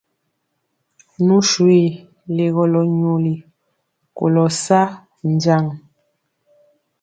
[1.25, 1.77] Nu swi
[2.35, 3.33] legɔlɔ nyoli
[4.17, 4.81] kolɔ sa
[5.41, 5.65] jaŋ.